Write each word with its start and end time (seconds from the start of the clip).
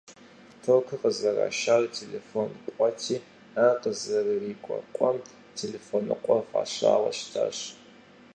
Токыр 0.63 0.97
къызэрашар 1.01 1.83
телефон 1.97 2.49
пкъоти, 2.63 3.17
ар 3.65 3.75
къызэрырикӀуэ 3.81 4.79
къуэм 4.95 5.17
«Телефоныкъуэ» 5.57 6.37
фӀащауэ 6.49 7.11
щытащ. 7.17 7.57